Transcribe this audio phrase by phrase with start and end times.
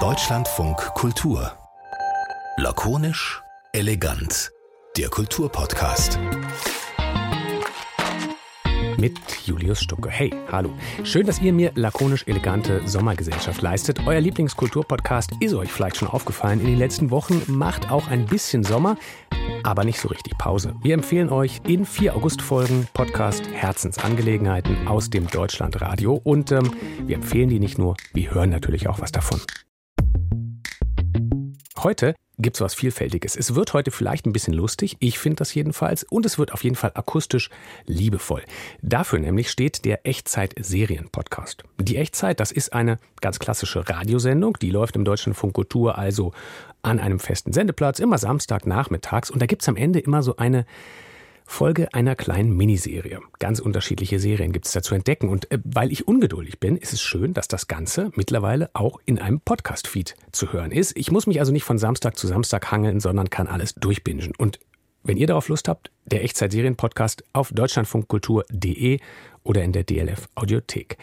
[0.00, 1.52] Deutschlandfunk Kultur.
[2.56, 3.42] Lakonisch,
[3.74, 4.50] elegant.
[4.96, 6.18] Der Kulturpodcast.
[8.96, 10.08] Mit Julius Stucke.
[10.08, 10.70] Hey, hallo.
[11.04, 14.00] Schön, dass ihr mir lakonisch elegante Sommergesellschaft leistet.
[14.06, 16.60] Euer Lieblingskulturpodcast ist euch vielleicht schon aufgefallen.
[16.60, 18.96] In den letzten Wochen macht auch ein bisschen Sommer,
[19.64, 20.74] aber nicht so richtig Pause.
[20.82, 26.14] Wir empfehlen euch in vier August-Folgen Podcast Herzensangelegenheiten aus dem Deutschlandradio.
[26.14, 26.72] Und ähm,
[27.06, 29.40] wir empfehlen die nicht nur, wir hören natürlich auch was davon.
[31.78, 33.36] Heute gibt es was Vielfältiges.
[33.36, 36.64] Es wird heute vielleicht ein bisschen lustig, ich finde das jedenfalls, und es wird auf
[36.64, 37.50] jeden Fall akustisch
[37.86, 38.42] liebevoll.
[38.82, 41.64] Dafür nämlich steht der Echtzeit-Serien-Podcast.
[41.80, 46.32] Die Echtzeit, das ist eine ganz klassische Radiosendung, die läuft im Deutschen Funk Kultur also
[46.82, 50.66] an einem festen Sendeplatz, immer Samstagnachmittags, und da gibt es am Ende immer so eine
[51.52, 53.20] Folge einer kleinen Miniserie.
[53.38, 55.28] Ganz unterschiedliche Serien gibt es da zu entdecken.
[55.28, 59.18] Und äh, weil ich ungeduldig bin, ist es schön, dass das Ganze mittlerweile auch in
[59.18, 60.96] einem Podcast-Feed zu hören ist.
[60.96, 64.32] Ich muss mich also nicht von Samstag zu Samstag hangeln, sondern kann alles durchbingen.
[64.38, 64.58] Und
[65.04, 68.98] wenn ihr darauf Lust habt, der Echtzeit-Serien-Podcast auf deutschlandfunkkultur.de
[69.44, 70.96] oder in der DLF Audiothek.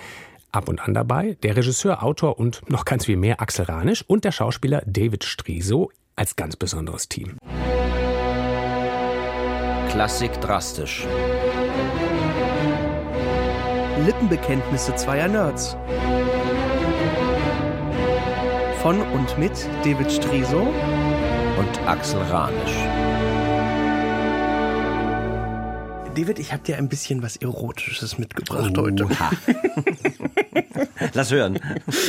[0.52, 4.26] Ab und an dabei der Regisseur, Autor und noch ganz viel mehr Axel Ranisch und
[4.26, 7.38] der Schauspieler David Striso als ganz besonderes Team.
[9.90, 11.08] Klassik drastisch.
[14.06, 15.76] Lippenbekenntnisse zweier Nerds.
[18.82, 19.52] Von und mit
[19.84, 20.62] David Striso
[21.58, 22.89] und Axel Ranisch.
[26.20, 29.08] David, ich habe dir ein bisschen was Erotisches mitgebracht oh, heute.
[31.14, 31.60] Lass hören.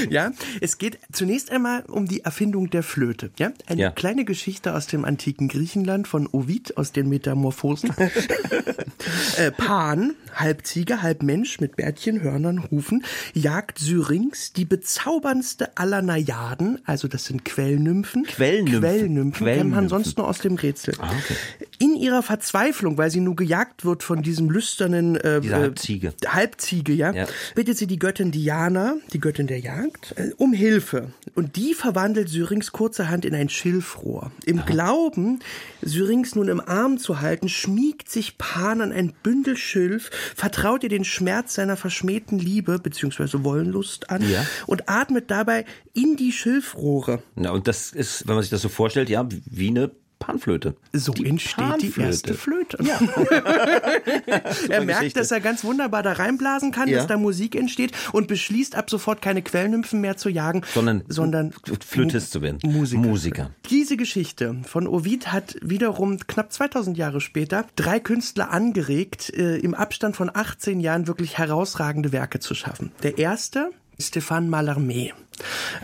[0.09, 3.31] Ja, es geht zunächst einmal um die Erfindung der Flöte.
[3.39, 3.91] Ja, eine ja.
[3.91, 7.93] kleine Geschichte aus dem antiken Griechenland von Ovid aus den Metamorphosen.
[9.37, 16.03] äh, Pan, halb Ziege, halb Mensch mit Bärtchen, Hörnern, Hufen, jagt Syrinx, die bezauberndste aller
[16.03, 18.25] Najaden, also das sind Quellnymphen.
[18.25, 18.81] Quellnymphen.
[18.81, 20.95] Quellnymphen, kennt man sonst nur aus dem Rätsel.
[20.99, 21.37] Ah, okay.
[21.83, 26.13] In ihrer Verzweiflung, weil sie nur gejagt wird von diesem lüsternen äh, Halbziege.
[26.27, 31.15] Halbziege, ja, ja, bittet sie die Göttin Diana, die Göttin der Jagd, äh, um Hilfe.
[31.35, 34.31] Und die verwandelt Syrinx kurzerhand in ein Schilfrohr.
[34.45, 34.67] Im Aha.
[34.67, 35.41] Glauben,
[35.81, 40.91] Syrinx nun im Arm zu halten, schmiegt sich Pan an ein Bündel Schilf, vertraut ihr
[40.91, 43.43] den Schmerz seiner verschmähten Liebe bzw.
[43.43, 44.45] Wollenlust an ja.
[44.67, 45.65] und atmet dabei
[45.95, 47.23] in die Schilfrohre.
[47.37, 49.91] Na, und das ist, wenn man sich das so vorstellt, ja, wie eine
[50.21, 50.77] Panflöte.
[50.93, 51.93] So die entsteht Panflöte.
[51.95, 52.79] die erste Flöte.
[52.85, 53.01] Ja.
[54.69, 55.19] er merkt, Geschichte.
[55.19, 56.99] dass er ganz wunderbar da reinblasen kann, ja.
[56.99, 61.53] dass da Musik entsteht und beschließt ab sofort keine Quellnymphen mehr zu jagen, sondern, sondern
[61.85, 62.59] Flötist zu werden.
[62.63, 63.03] Musiker.
[63.03, 63.51] Musiker.
[63.71, 69.75] Diese Geschichte von Ovid hat wiederum knapp 2000 Jahre später drei Künstler angeregt, äh, im
[69.75, 72.93] Abstand von 18 Jahren wirklich herausragende Werke zu schaffen.
[73.03, 75.13] Der erste Stéphane Mallarmé,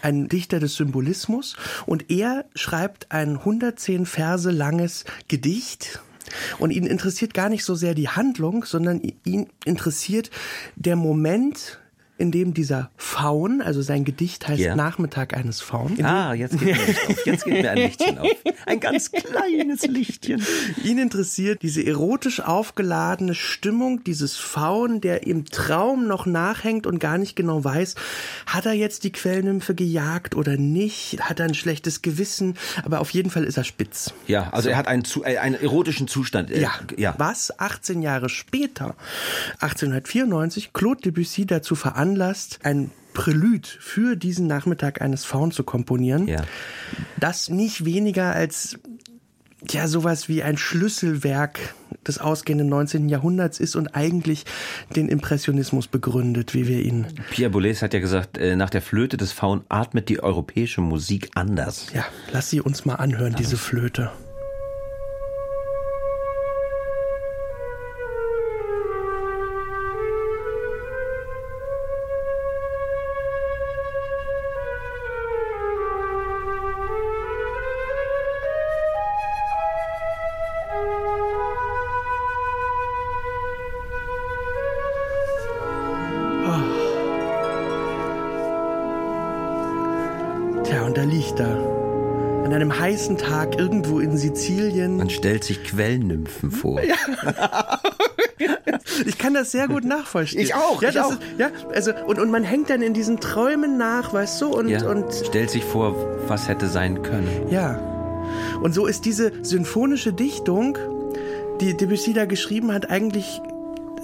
[0.03, 1.57] ein Dichter des Symbolismus.
[1.87, 6.01] Und er schreibt ein 110 Verse langes Gedicht,
[6.59, 10.31] und ihn interessiert gar nicht so sehr die Handlung, sondern ihn interessiert
[10.75, 11.79] der Moment,
[12.19, 14.75] in dem dieser Faun, also sein Gedicht heißt yeah.
[14.75, 16.03] Nachmittag eines Faun.
[16.03, 17.27] Ah, jetzt geht mir Licht auf.
[17.27, 18.29] Jetzt geht mir ein Lichtchen auf.
[18.65, 20.43] Ein ganz kleines Lichtchen.
[20.83, 27.19] Ihn interessiert diese erotisch aufgeladene Stimmung dieses Faun, der im Traum noch nachhängt und gar
[27.19, 27.97] nicht genau weiß,
[28.47, 31.21] hat er jetzt die Quellnymphe gejagt oder nicht?
[31.21, 32.55] Hat er ein schlechtes Gewissen?
[32.85, 34.15] Aber auf jeden Fall ist er spitz.
[34.27, 34.71] Ja, also so.
[34.71, 36.49] er hat einen, äh, einen erotischen Zustand.
[36.49, 37.15] Ja, ja.
[37.19, 38.95] Was 18 Jahre später,
[39.61, 46.29] 1894, Claude Debussy dazu veranlasst, veranlasst, ein Prälude für diesen Nachmittag eines Faun zu komponieren,
[46.29, 46.43] ja.
[47.19, 48.79] das nicht weniger als
[49.71, 51.75] ja sowas wie ein Schlüsselwerk
[52.07, 53.09] des ausgehenden 19.
[53.09, 54.45] Jahrhunderts ist und eigentlich
[54.95, 57.07] den Impressionismus begründet, wie wir ihn.
[57.31, 61.31] Pierre Boulez hat ja gesagt, äh, nach der Flöte des Faun atmet die europäische Musik
[61.35, 61.87] anders.
[61.95, 64.13] Ja, lass sie uns mal anhören, diese Flöte.
[93.07, 94.97] Heißen Tag irgendwo in Sizilien.
[94.97, 96.81] Man stellt sich Quellnymphen vor.
[96.83, 97.81] Ja.
[99.07, 100.41] Ich kann das sehr gut nachvollziehen.
[100.41, 100.81] Ich auch.
[100.83, 101.13] Ja, ich auch.
[101.13, 104.69] Ist, ja, also und, und man hängt dann in diesen Träumen nach, weißt du, und,
[104.69, 105.95] ja, und stellt sich vor,
[106.29, 107.29] was hätte sein können.
[107.51, 107.79] Ja.
[108.63, 110.79] Und so ist diese symphonische Dichtung,
[111.61, 113.41] die Debussy da geschrieben hat, eigentlich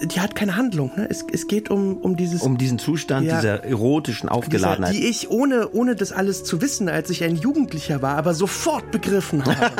[0.04, 0.90] die hat keine Handlung.
[0.96, 1.06] Ne?
[1.08, 2.42] Es, es geht um, um dieses.
[2.42, 3.36] Um diesen Zustand Ja.
[3.40, 4.92] dieser erotischen Aufgeladenheit.
[4.92, 8.34] Dieser, die ich ohne, ohne das alles zu wissen, als ich ein Jugendlicher war, aber
[8.34, 9.70] sofort begriffen habe.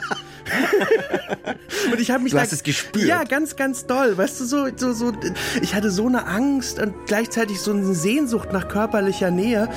[1.93, 3.07] und ich habe mich Du da, hast es gespürt.
[3.07, 4.17] Ja, ganz, ganz doll.
[4.17, 5.13] Weißt du, so, so, so,
[5.61, 9.69] ich hatte so eine Angst und gleichzeitig so eine Sehnsucht nach körperlicher Nähe.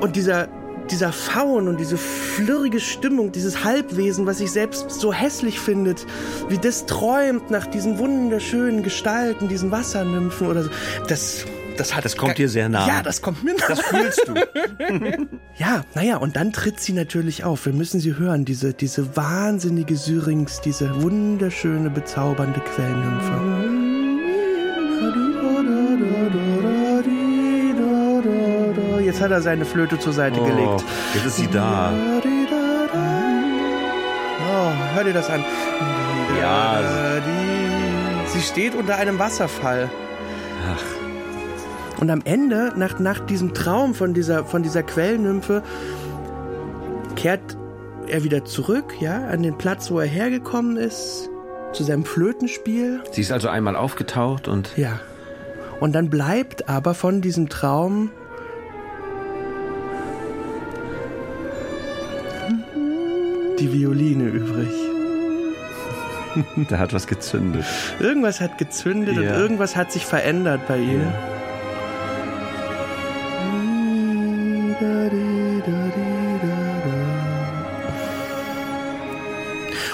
[0.00, 0.48] Und dieser,
[0.90, 6.06] dieser Faun und diese flirrige Stimmung, dieses Halbwesen, was sich selbst so hässlich findet,
[6.48, 10.70] wie das träumt nach diesen wunderschönen Gestalten, diesen Wassernymphen oder so,
[11.08, 11.44] das,
[11.76, 12.86] das hat Das kommt dir sehr nah.
[12.86, 13.66] Ja, das kommt mir nah.
[13.68, 14.34] das fühlst du.
[15.58, 17.64] Ja, naja, und dann tritt sie natürlich auf.
[17.64, 23.85] Wir müssen sie hören, diese, diese wahnsinnige Syrinx, diese wunderschöne, bezaubernde Quellnymphe.
[29.16, 30.84] Jetzt hat er seine Flöte zur Seite Oh, gelegt.
[31.14, 31.90] jetzt ist sie da.
[34.42, 35.42] Oh, hör dir das an.
[36.38, 36.82] Ja.
[38.26, 39.88] Sie steht unter einem Wasserfall.
[40.70, 45.62] Ach, Und am Ende, nach, nach diesem Traum von dieser, von dieser Quellnymphe,
[47.16, 47.56] kehrt
[48.08, 51.30] er wieder zurück, ja, an den Platz, wo er hergekommen ist,
[51.72, 53.00] zu seinem Flötenspiel.
[53.12, 55.00] sie ist also einmal aufgetaucht und Ja.
[55.80, 58.10] Und dann bleibt aber von diesem Traum
[63.66, 64.68] die Violine übrig.
[66.68, 67.64] da hat was gezündet.
[68.00, 69.36] Irgendwas hat gezündet und Ja.
[69.38, 71.02] irgendwas hat sich verändert bei ihm.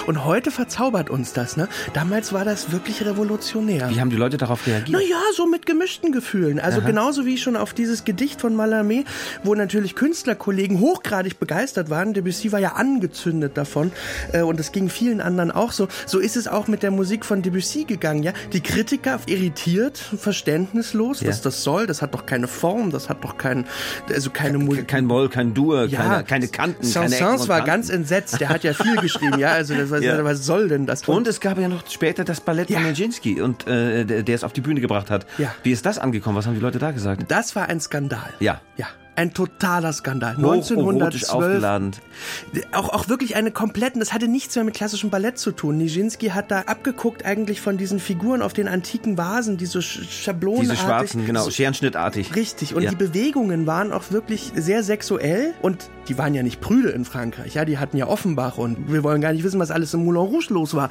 [0.05, 1.67] Und heute verzaubert uns das, ne?
[1.93, 3.89] Damals war das wirklich revolutionär.
[3.89, 4.89] Wie haben die Leute darauf reagiert?
[4.89, 6.59] Naja, so mit gemischten Gefühlen.
[6.59, 9.05] Also genauso wie schon auf dieses Gedicht von Mallarmé,
[9.43, 12.13] wo natürlich Künstlerkollegen hochgradig begeistert waren.
[12.13, 13.91] Debussy war ja angezündet davon
[14.33, 15.87] äh, und es ging vielen anderen auch so.
[16.05, 18.33] So ist es auch mit der Musik von Debussy gegangen, ja.
[18.51, 21.29] Die Kritiker irritiert, verständnislos, Ja.
[21.29, 21.87] was das soll.
[21.87, 23.65] Das hat doch keine Form, das hat doch kein,
[24.09, 24.87] also keine Musik.
[24.87, 28.41] Kein Moll, kein Dur, Ja, keine, keine Kanten, Saint-Saëns war ganz entsetzt.
[28.41, 29.51] Der hat ja viel geschrieben, ja.
[29.51, 30.23] Also das, was, Ja.
[30.25, 31.07] was soll denn das?
[31.07, 32.79] Und es gab ja noch später das Ballett Ja.
[32.79, 35.25] von Nijinsky und äh, der, der es auf die Bühne gebracht hat.
[35.37, 35.53] Ja.
[35.63, 36.35] Wie ist das angekommen?
[36.37, 37.23] Was haben die Leute da gesagt?
[37.29, 38.33] das war ein Skandal.
[38.41, 38.59] Ja.
[38.75, 38.87] Ja.
[39.15, 40.37] Ein totaler Skandal.
[40.37, 41.91] Hocherotisch 1912 aufgeladen.
[42.71, 45.77] auch, auch wirklich eine kompletten, das hatte nichts mehr mit klassischem Ballett zu tun.
[45.77, 50.03] Nijinsky hat da abgeguckt eigentlich von diesen Figuren auf den antiken Vasen, die so sch-
[50.09, 50.71] schablonenartig.
[50.71, 52.35] Diese schwarzen, genau, scherenschnittartig.
[52.35, 52.73] Richtig.
[52.75, 52.89] Und Ja.
[52.89, 57.53] die Bewegungen waren auch wirklich sehr sexuell und die waren ja nicht prüde in Frankreich.
[57.53, 60.21] Ja, die hatten ja Offenbach und wir wollen gar nicht wissen, was alles im Moulin
[60.21, 60.89] Rouge los war.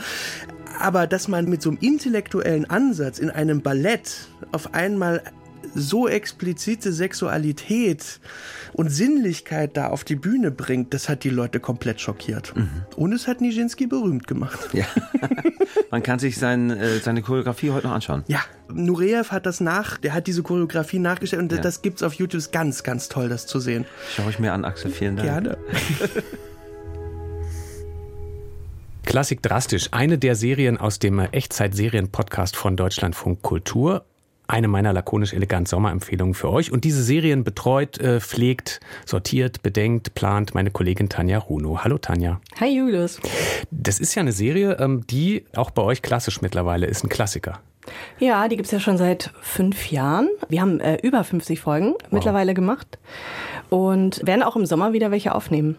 [0.80, 5.22] Aber dass man mit so einem intellektuellen Ansatz in einem Ballett auf einmal
[5.74, 8.20] so explizite Sexualität
[8.72, 12.54] und Sinnlichkeit da auf die Bühne bringt, das hat die Leute komplett schockiert.
[12.96, 14.60] Und es hat Nijinsky berühmt gemacht.
[14.72, 14.84] Ja.
[15.90, 18.24] Man kann sich sein, äh, seine Choreografie heute noch anschauen.
[18.26, 18.40] Ja,
[18.72, 21.58] Nureyev hat das nach, der hat diese Choreografie nachgestellt und Ja.
[21.60, 22.38] das gibt's auf YouTube.
[22.38, 23.84] Ist ganz, ganz toll, das zu sehen.
[24.16, 24.90] Schau ich mir an, Axel.
[24.90, 25.28] Vielen Dank.
[25.28, 25.58] Gerne.
[29.04, 29.88] Klassik drastisch.
[29.90, 34.04] Eine der Serien aus dem Echtzeit-Serien-Podcast von Deutschlandfunk Kultur.
[34.48, 36.72] Eine meiner lakonisch elegant Sommerempfehlungen für euch.
[36.72, 41.84] Und diese Serien betreut, äh, pflegt, sortiert, bedenkt, plant meine Kollegin Tanja Runo.
[41.84, 42.40] Hallo Tanja.
[42.60, 43.20] Hi Julius.
[43.70, 47.60] Das ist ja eine Serie, ähm, die auch bei euch klassisch mittlerweile ist, ein Klassiker.
[48.18, 50.28] Ja, die gibt's ja schon seit fünf Jahren.
[50.48, 52.98] Wir haben äh, über 50 Folgen mittlerweile gemacht
[53.70, 55.78] und werden auch im Sommer wieder welche aufnehmen.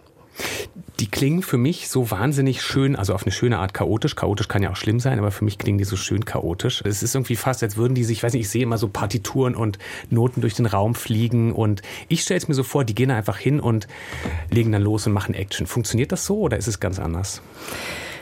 [0.99, 4.15] Die klingen für mich so wahnsinnig schön, also auf eine schöne Art chaotisch.
[4.15, 6.81] Chaotisch kann ja auch schlimm sein, aber für mich klingen die so schön chaotisch.
[6.85, 8.87] Es ist irgendwie fast, als würden die sich, ich weiß nicht, ich sehe immer so
[8.87, 12.95] Partituren und Noten durch den Raum fliegen und ich stelle es mir so vor, die
[12.95, 13.87] gehen einfach hin und
[14.49, 15.67] legen dann los und machen Action.
[15.67, 17.41] Funktioniert das so oder ist es ganz anders?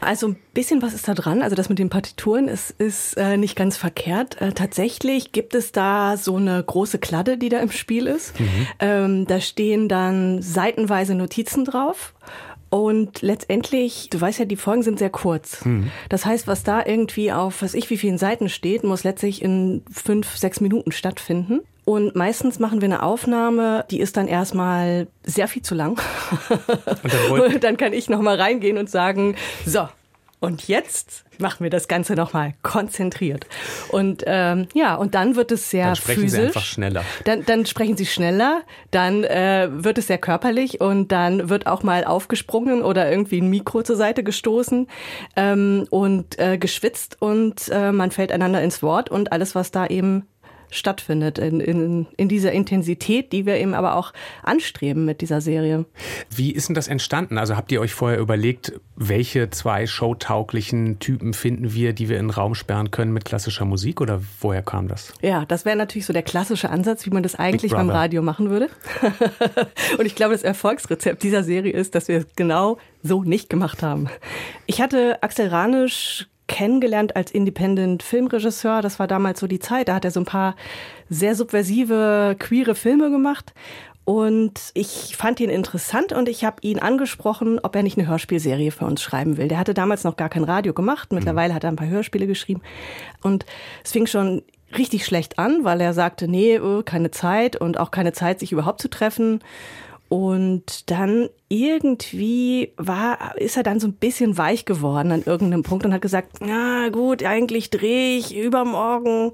[0.02, 1.42] Also ein bisschen was ist da dran.
[1.42, 4.42] Also das mit den Partituren ist, ist äh, nicht ganz verkehrt.
[4.42, 8.34] Äh, tatsächlich gibt es da so eine große Kladde, die da im Spiel ist.
[8.80, 12.14] Ähm, da stehen dann seitenweise Notizen drauf.
[12.70, 15.62] Und letztendlich, du weißt ja, die Folgen sind sehr kurz.
[16.08, 19.84] Das heißt, was da irgendwie auf, was ich wie vielen Seiten steht, muss letztlich in
[19.92, 21.60] fünf, sechs Minuten stattfinden.
[21.92, 26.00] Und meistens machen wir eine Aufnahme, die ist dann erstmal sehr viel zu lang.
[26.50, 29.90] Und dann Und dann kann ich noch mal reingehen und sagen, so,
[30.40, 33.46] und jetzt machen wir das Ganze noch mal konzentriert.
[33.90, 36.40] Und ähm, ja, und dann wird es sehr Dann sprechen physisch.
[36.40, 37.04] sie einfach schneller.
[37.26, 41.84] Dann, dann sprechen sie schneller, dann äh, wird es sehr körperlich und dann wird auch
[41.84, 44.88] mal aufgesprungen oder irgendwie ein Mikro zur Seite gestoßen
[45.36, 49.88] ähm, und äh, geschwitzt und äh, man fällt einander ins Wort und alles, was da
[49.88, 50.26] eben
[50.72, 55.86] stattfindet, in, in, in dieser Intensität, die wir eben aber auch anstreben mit dieser Serie.
[56.34, 57.38] Wie ist denn das entstanden?
[57.38, 62.28] Also habt ihr euch vorher überlegt, welche zwei showtauglichen Typen finden wir, die wir in
[62.28, 65.14] den Raum sperren können mit klassischer Musik oder woher kam das?
[65.22, 68.50] Ja, das wäre natürlich so der klassische Ansatz, wie man das eigentlich beim Radio machen
[68.50, 68.70] würde.
[70.00, 73.84] Und ich glaube, das Erfolgsrezept dieser Serie ist, dass wir es genau so nicht gemacht
[73.84, 74.08] haben.
[74.66, 78.82] Ich hatte Axel Ranisch kennengelernt als Independent Filmregisseur.
[78.82, 79.88] Das war damals so die Zeit.
[79.88, 80.56] Da hat er so ein paar
[81.10, 83.54] sehr subversive, queere Filme gemacht.
[84.04, 88.72] Und ich fand ihn interessant und ich habe ihn angesprochen, ob er nicht eine Hörspielserie
[88.72, 89.48] für uns schreiben will.
[89.48, 91.14] Der hatte damals noch gar kein Radio gemacht.
[91.14, 92.62] Mittlerweile hat er ein paar Hörspiele geschrieben.
[93.22, 93.46] Und
[93.86, 94.42] es fing schon
[94.78, 98.52] richtig schlecht an, weil er sagte, nee, äh, keine Zeit und auch keine Zeit, sich
[98.52, 99.40] überhaupt zu treffen.
[100.12, 105.86] Und dann irgendwie war, ist er dann so ein bisschen weich geworden an irgendeinem Punkt
[105.86, 109.32] und hat gesagt, na gut, eigentlich drehe ich übermorgen.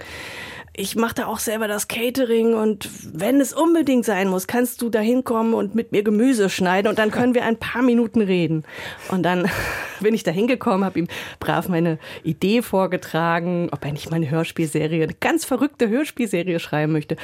[0.76, 4.90] Ich mache da auch selber das Catering und wenn es unbedingt sein muss, kannst du
[4.90, 8.64] da hinkommen und mit mir Gemüse schneiden und dann können wir ein paar Minuten reden.
[9.10, 9.50] Und dann
[10.00, 11.08] bin ich da hingekommen, habe ihm
[11.40, 16.92] brav meine Idee vorgetragen, ob er nicht mal eine Hörspielserie, eine ganz verrückte Hörspielserie schreiben
[16.92, 17.16] möchte.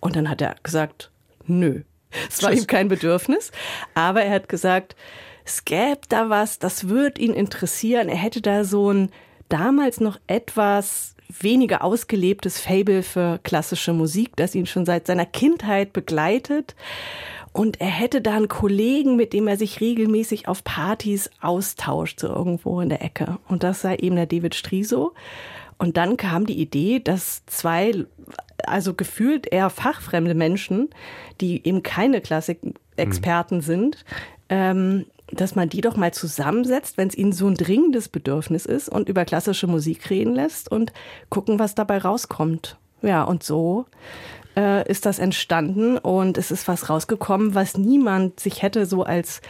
[0.00, 1.10] Und dann hat er gesagt,
[1.46, 1.82] nö,
[2.28, 3.52] es war ihm kein Bedürfnis.
[3.94, 4.96] Aber er hat gesagt,
[5.44, 8.08] es gäbe da was, das würde ihn interessieren.
[8.08, 9.10] Er hätte da so ein
[9.48, 15.92] damals noch etwas weniger ausgelebtes Fable für klassische Musik, das ihn schon seit seiner Kindheit
[15.92, 16.74] begleitet.
[17.52, 22.28] Und er hätte da einen Kollegen, mit dem er sich regelmäßig auf Partys austauscht, so
[22.28, 23.38] irgendwo in der Ecke.
[23.48, 25.12] Und das sei eben der David Striso.
[25.78, 28.06] Und dann kam die Idee, dass zwei,
[28.68, 30.90] also gefühlt eher fachfremde Menschen,
[31.40, 33.62] die eben keine Klassikexperten mhm.
[33.62, 34.04] sind,
[34.48, 38.88] ähm, dass man die doch mal zusammensetzt, wenn es ihnen so ein dringendes Bedürfnis ist
[38.88, 40.92] und über klassische Musik reden lässt und
[41.28, 42.76] gucken, was dabei rauskommt.
[43.02, 43.86] Ja, und so
[44.56, 49.40] äh, ist das entstanden und es ist was rausgekommen, was niemand sich hätte so als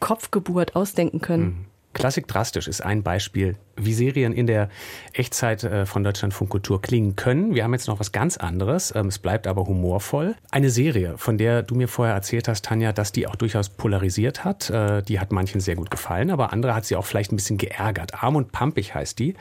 [0.00, 1.44] Kopfgeburt ausdenken können.
[1.44, 1.71] Mhm.
[1.94, 4.68] Klassik drastisch ist ein Beispiel, wie Serien in der
[5.12, 7.54] Echtzeit äh, von Deutschlandfunk Kultur klingen können.
[7.54, 8.94] Wir haben jetzt noch was ganz anderes.
[8.94, 10.34] Ähm, es bleibt aber humorvoll.
[10.50, 14.44] Eine Serie, von der du mir vorher erzählt hast, Tanja, dass die auch durchaus polarisiert
[14.44, 14.70] hat.
[14.70, 17.58] Äh, die hat manchen sehr gut gefallen, aber andere hat sie auch vielleicht ein bisschen
[17.58, 18.22] geärgert.
[18.22, 19.34] Arm und pampig heißt die.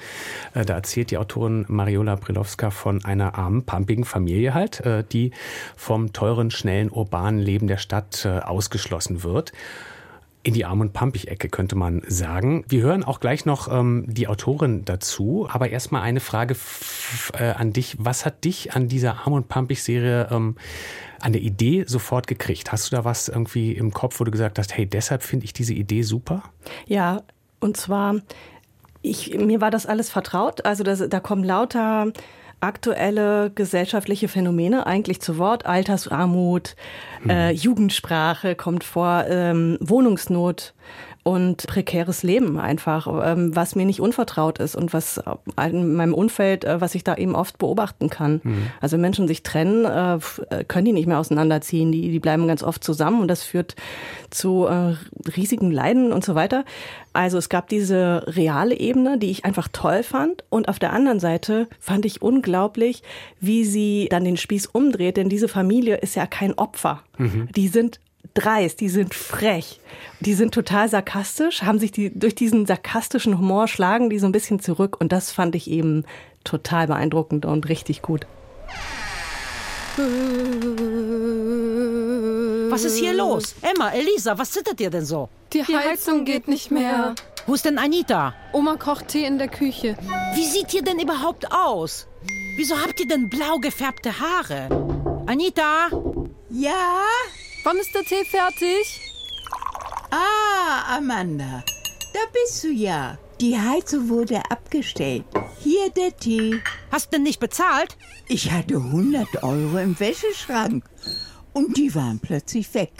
[0.54, 5.32] Äh, da erzählt die Autorin Mariola Brilowska von einer armen, pampigen Familie halt, die
[5.76, 9.52] vom teuren, schnellen, urbanen Leben der Stadt ausgeschlossen wird
[10.44, 12.64] in die Arm- und Pampig-Ecke, könnte man sagen.
[12.68, 15.48] Wir hören auch gleich noch ähm, die Autorin dazu.
[15.52, 16.56] Aber erstmal eine Frage
[17.34, 17.98] äh, an dich.
[18.00, 20.56] Was hat dich an dieser Arm- und Pampig-Serie ähm,
[21.22, 22.72] an der Idee sofort gekriegt?
[22.72, 25.54] Hast du da was irgendwie im Kopf, wo du gesagt hast, hey, deshalb finde ich
[25.54, 26.44] diese Idee super?
[26.88, 27.22] Ja,
[27.60, 28.16] und zwar,
[29.04, 30.66] ich, mir war das alles vertraut.
[30.66, 32.12] Also das, da kommen lauter
[32.62, 35.66] aktuelle gesellschaftliche Phänomene eigentlich zu Wort.
[35.66, 36.76] Altersarmut,
[37.22, 37.30] hm.
[37.30, 40.74] äh, Jugendsprache kommt vor, ähm, Wohnungsnot
[41.24, 45.22] und prekäres Leben einfach, ähm, was mir nicht unvertraut ist und was
[45.62, 48.42] in meinem Umfeld, äh, was ich da eben oft beobachten kann.
[48.44, 48.68] Mhm.
[48.80, 50.16] Also Menschen sich trennen, äh,
[50.50, 53.76] äh, können die nicht mehr auseinanderziehen, die, die bleiben ganz oft zusammen und das führt
[54.30, 54.68] zu
[55.36, 56.64] riesigen Leiden und so weiter.
[57.14, 61.20] Also es gab diese reale Ebene, die ich einfach toll fand und auf der anderen
[61.20, 63.04] Seite fand ich unglaublich,
[63.40, 67.04] wie sie dann den Spieß umdreht, denn diese Familie ist ja kein Opfer.
[67.18, 67.50] Mhm.
[67.54, 68.00] Die sind
[68.34, 69.80] dreist, die sind frech,
[70.20, 74.32] die sind total sarkastisch, haben sich die durch diesen sarkastischen Humor schlagen die so ein
[74.32, 76.06] bisschen zurück und das fand ich eben
[76.44, 78.26] total beeindruckend und richtig gut.
[82.70, 83.56] Was ist hier los?
[83.62, 85.30] Emma, Elisa, was zittert ihr denn so?
[85.52, 87.16] Die Heizung geht nicht mehr.
[87.46, 88.34] Wo ist denn Anita?
[88.54, 89.98] Oma kocht Tee in der Küche.
[90.36, 92.08] Wie sieht ihr denn überhaupt aus?
[92.56, 94.70] Wieso habt ihr denn blau gefärbte Haare?
[95.26, 95.90] Anita?
[96.50, 97.02] Ja?
[97.64, 99.00] Wann ist der Tee fertig?
[100.10, 101.64] Ah, Amanda,
[102.14, 103.20] da bist du ja.
[103.40, 105.26] Die Heizung wurde abgestellt.
[105.60, 106.60] Hier der Tee.
[106.92, 107.98] Hast du denn nicht bezahlt?
[108.28, 110.84] Ich hatte 100 Euro im Wäscheschrank
[111.54, 112.92] und die waren plötzlich weg.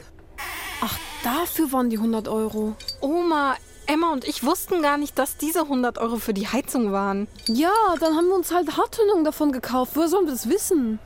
[0.82, 2.76] Ach, dafür waren die 100 Euro.
[3.02, 3.56] Oma,
[3.88, 7.28] Emma und ich wussten gar nicht, dass diese 100 Euro für die Heizung waren.
[7.48, 9.94] Ja, dann haben wir uns halt Haartönung davon gekauft.
[9.96, 11.00] Woher sollen wir das wissen?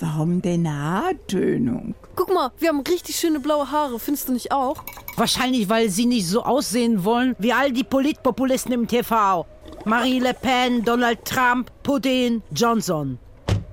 [0.00, 1.94] Warum denn Haartönung?
[2.14, 3.98] Guck mal, wir haben richtig schöne blaue Haare.
[3.98, 4.82] Findest du nicht auch?
[5.16, 9.46] Wahrscheinlich, weil sie nicht so aussehen wollen wie all die Politpopulisten im TV.
[9.84, 13.18] Marie Le Pen, Donald Trump, Putin, Johnson.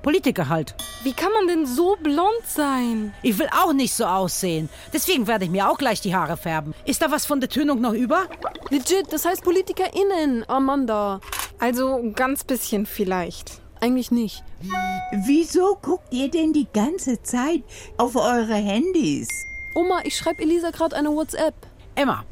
[0.03, 0.75] Politiker halt.
[1.03, 3.13] Wie kann man denn so blond sein?
[3.23, 4.69] Ich will auch nicht so aussehen.
[4.93, 6.73] Deswegen werde ich mir auch gleich die Haare färben.
[6.85, 8.27] Ist da was von der Tönung noch über?
[8.69, 11.21] Legit, das heißt PolitikerInnen, Amanda.
[11.57, 13.62] Also ganz bisschen vielleicht.
[13.83, 14.43] Eigentlich nicht.
[15.11, 17.63] Wieso guckt ihr denn die ganze Zeit
[17.97, 19.27] auf eure Handys?
[19.75, 21.53] Oma, ich schreibe Elisa gerade eine WhatsApp.
[21.95, 22.23] Emma,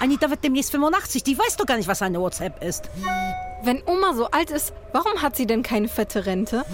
[0.00, 1.24] Anita wird demnächst 85.
[1.24, 2.88] Die weiß doch gar nicht, was eine WhatsApp ist.
[3.64, 6.64] Wenn Oma so alt ist, warum hat sie denn keine fette Rente?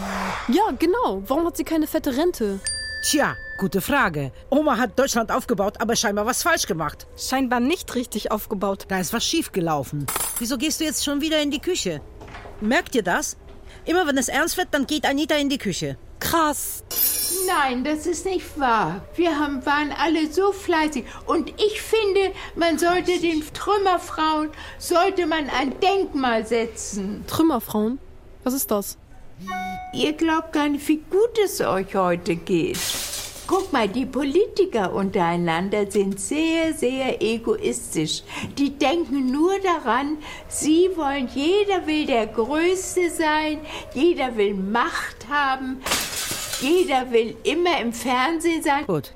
[0.49, 1.23] Ja, genau.
[1.27, 2.61] Warum hat sie keine fette Rente?
[3.03, 4.33] Tja, gute Frage.
[4.51, 7.07] Oma hat Deutschland aufgebaut, aber scheinbar was falsch gemacht.
[7.17, 8.85] Scheinbar nicht richtig aufgebaut.
[8.89, 10.07] Da ist was schiefgelaufen.
[10.39, 12.03] Wieso gehst du jetzt schon wieder in die Küche?
[12.61, 13.39] Merkt ihr das?
[13.85, 15.97] Immer wenn es ernst wird, dann geht Anita in die Küche.
[16.19, 16.85] Krass.
[17.47, 19.03] Nein, das ist nicht wahr.
[19.17, 21.05] Wir haben, waren alle so fleißig.
[21.27, 27.25] Und ich finde, man sollte den Trümmerfrauen, sollte man ein Denkmal setzen.
[27.27, 27.99] Trümmerfrauen?
[28.45, 28.99] Was ist das?
[29.93, 32.79] Ihr glaubt gar nicht, wie gut es euch heute geht.
[33.51, 38.23] Guck mal, die Politiker untereinander sind sehr, sehr egoistisch.
[38.57, 43.59] Die denken nur daran, sie wollen, jeder will der Größte sein,
[43.93, 45.81] jeder will Macht haben,
[46.61, 48.87] jeder will immer im Fernsehen sein.
[48.87, 49.13] Gut.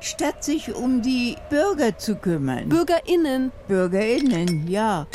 [0.00, 2.68] Statt sich um die Bürger zu kümmern.
[2.68, 3.50] BürgerInnen.
[3.66, 5.08] BürgerInnen, ja.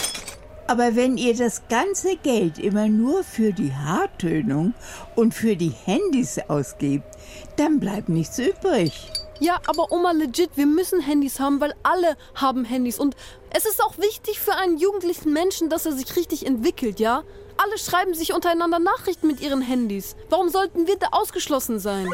[0.68, 4.76] Aber wenn ihr das ganze Geld immer nur für die Haartönung
[5.16, 7.18] und für die Handys ausgebt,
[7.60, 9.12] dann bleibt nichts übrig.
[9.42, 13.00] Ja, aber Oma, legit, wir müssen Handys haben, weil alle haben Handys.
[13.00, 13.16] Und
[13.52, 17.24] es ist auch wichtig für einen jugendlichen Menschen, dass er sich richtig entwickelt, ja?
[17.58, 20.16] Alle schreiben sich untereinander Nachrichten mit ihren Handys.
[20.30, 22.10] Warum sollten wir da ausgeschlossen sein?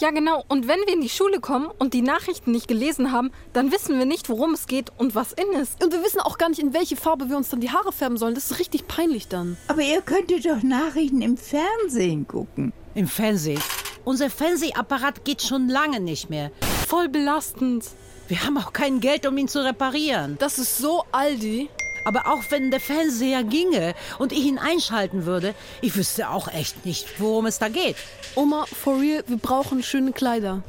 [0.00, 0.44] Ja, genau.
[0.46, 3.98] Und wenn wir in die Schule kommen und die Nachrichten nicht gelesen haben, dann wissen
[3.98, 5.82] wir nicht, worum es geht und was in ist.
[5.82, 8.16] Und wir wissen auch gar nicht, in welche Farbe wir uns dann die Haare färben
[8.16, 8.36] sollen.
[8.36, 9.56] Das ist richtig peinlich dann.
[9.66, 12.72] Aber ihr könntet doch Nachrichten im Fernsehen gucken.
[12.94, 13.60] Im Fernsehen.
[14.08, 16.50] Unser Fernsehapparat geht schon lange nicht mehr.
[16.86, 17.84] Voll belastend.
[18.26, 20.38] Wir haben auch kein Geld, um ihn zu reparieren.
[20.38, 21.68] Das ist so Aldi.
[22.06, 26.86] Aber auch wenn der Fernseher ginge und ich ihn einschalten würde, ich wüsste auch echt
[26.86, 27.96] nicht, worum es da geht.
[28.34, 30.62] Oma, for real, wir brauchen schöne Kleider.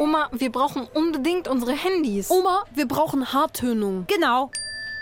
[0.00, 2.28] Oma, wir brauchen unbedingt unsere Handys.
[2.28, 4.06] Oma, wir brauchen Haartönung.
[4.08, 4.50] Genau,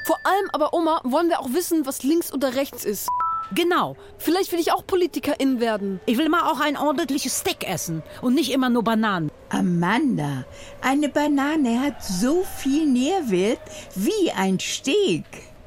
[0.04, 3.08] Vor allem aber, Oma, wollen wir auch wissen, was links oder rechts ist.
[3.54, 3.96] Genau.
[4.18, 6.00] Vielleicht will ich auch Politikerin werden.
[6.06, 9.30] Ich will mal auch ein ordentliches Steak essen und nicht immer nur Bananen.
[9.50, 10.44] Amanda,
[10.82, 13.60] eine Banane hat so viel Nährwert
[13.94, 15.24] wie ein Steak.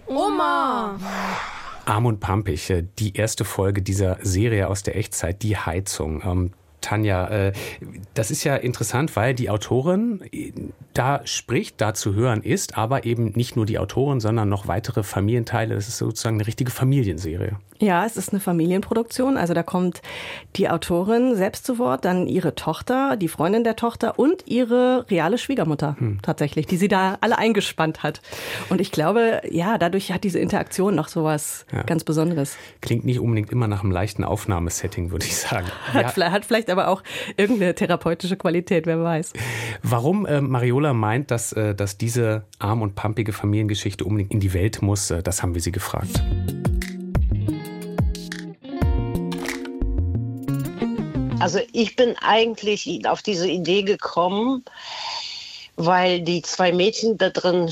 [0.08, 1.00] Oma!
[1.86, 6.54] Arm und pampig, die erste Folge dieser Serie aus der Echtzeit, die Heizung.
[6.82, 7.54] Tanja, äh,
[8.13, 10.52] das ist ja interessant, weil die Autorin äh,
[10.94, 15.04] da spricht, da zu hören ist, aber eben nicht nur die Autorin, sondern noch weitere
[15.04, 15.76] Familienteile.
[15.76, 17.56] Das ist sozusagen eine richtige Familienserie.
[17.80, 19.38] Ja, es ist eine Familienproduktion.
[19.38, 20.02] Also da kommt
[20.56, 25.39] die Autorin selbst zu Wort, dann ihre Tochter, die Freundin der Tochter und ihre reale
[25.39, 28.22] Schwiegermutter tatsächlich, die sie da alle eingespannt hat.
[28.70, 31.82] Und ich glaube, ja, dadurch hat diese Interaktion noch sowas Ja.
[31.84, 32.56] ganz Besonderes.
[32.82, 35.65] Klingt nicht unbedingt immer nach einem leichten Aufnahmesetting, würde ich sagen.
[35.91, 37.04] Hat, Ja, vielleicht, hat vielleicht aber auch
[37.38, 39.34] irgendeine therapeutische Qualität, wer weiß.
[39.84, 44.54] warum äh, Mariola meint, dass, äh, dass diese arm und pampige Familiengeschichte unbedingt in die
[44.54, 46.22] Welt muss, äh, das haben wir sie gefragt.
[51.42, 54.64] Also ich bin eigentlich auf diese Idee gekommen,
[55.76, 57.72] weil die zwei Mädchen da drin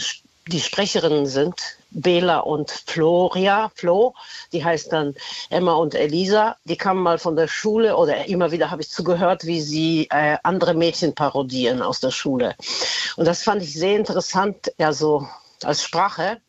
[0.50, 4.14] die Sprecherinnen sind, Bela und Floria, Flo,
[4.52, 5.16] die heißt dann
[5.50, 6.58] Emma und Elisa.
[6.66, 10.38] Die kamen mal von der Schule oder immer wieder habe ich zugehört, wie sie äh,
[10.44, 12.56] andere Mädchen parodieren aus der Schule.
[13.16, 15.28] Und das fand ich sehr interessant, ja so
[15.64, 16.42] als Sprache.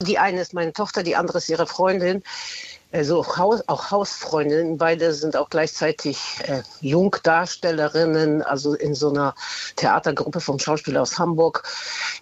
[0.00, 2.22] Die eine ist meine Tochter, die andere ist ihre Freundin
[2.90, 9.34] also Haus, auch Hausfreundinnen, beide sind auch gleichzeitig äh, Jungdarstellerinnen, also in so einer
[9.76, 11.64] Theatergruppe vom Schauspieler aus Hamburg.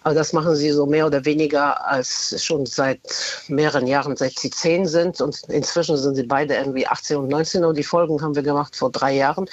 [0.03, 2.99] Aber das machen sie so mehr oder weniger als schon seit
[3.47, 5.21] mehreren Jahren, seit sie zehn sind.
[5.21, 8.75] Und inzwischen sind sie beide irgendwie 18 und 19 und die Folgen haben wir gemacht
[8.75, 9.49] vor drei Jahren.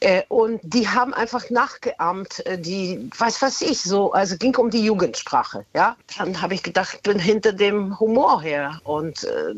[0.00, 4.70] Äh, und die haben einfach nachgeahmt, äh, die, weiß was ich, so, also ging um
[4.70, 5.96] die Jugendsprache, ja.
[6.16, 9.54] Dann habe ich gedacht, bin hinter dem Humor her und äh,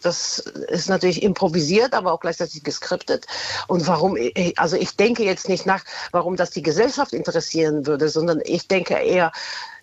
[0.00, 3.26] das ist natürlich improvisiert, aber auch gleichzeitig geskriptet.
[3.68, 4.16] Und warum,
[4.56, 8.94] also ich denke jetzt nicht nach, warum das die Gesellschaft interessieren würde, sondern ich denke
[8.94, 9.32] eher,